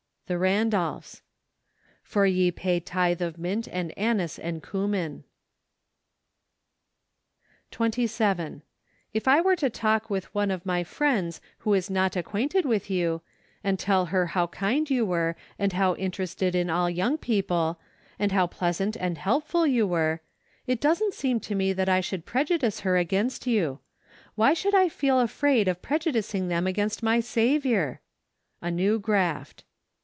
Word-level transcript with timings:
The 0.27 0.37
Randolphs." 0.37 1.21
For 2.03 2.25
ye 2.25 2.51
pay 2.51 2.79
tithe 2.79 3.21
of 3.21 3.37
mint 3.37 3.67
and 3.67 3.91
anise 3.97 4.39
and 4.39 4.63
cummin 4.63 5.25
48 7.69 7.69
APRIL. 7.69 7.69
27. 7.71 8.61
If 9.13 9.27
I 9.27 9.41
were 9.41 9.57
to 9.57 9.69
talk 9.69 10.09
with 10.09 10.33
one 10.33 10.49
of 10.49 10.65
my 10.65 10.85
friends 10.85 11.41
who 11.59 11.73
is 11.73 11.89
not 11.89 12.15
acquainted 12.15 12.65
with 12.65 12.89
you, 12.89 13.19
and 13.61 13.77
tell 13.77 14.05
her 14.05 14.27
how 14.27 14.47
kind 14.47 14.89
you 14.89 15.05
were, 15.05 15.35
and 15.59 15.73
how 15.73 15.95
interested 15.95 16.55
in 16.55 16.69
all 16.69 16.89
young 16.89 17.17
people, 17.17 17.77
and 18.17 18.31
how• 18.31 18.47
pleasant 18.49 18.95
and 18.95 19.17
helpful 19.17 19.67
you 19.67 19.85
were, 19.85 20.21
it 20.65 20.79
doesn't 20.79 21.13
seem 21.13 21.41
to 21.41 21.55
me 21.55 21.73
that 21.73 21.89
I 21.89 21.99
should 21.99 22.25
prejudice 22.25 22.79
her 22.87 22.95
against 22.95 23.47
you. 23.47 23.79
Why 24.35 24.53
should 24.53 24.75
I 24.75 24.87
feel 24.87 25.19
afraid 25.19 25.67
of 25.67 25.81
prejudicing 25.81 26.47
them 26.47 26.67
against 26.67 27.03
my 27.03 27.19
Saviour? 27.19 27.99
A 28.61 28.71
New 28.71 28.97
Graft. 28.97 29.65